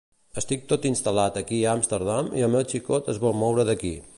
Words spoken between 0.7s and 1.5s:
tot instal·lat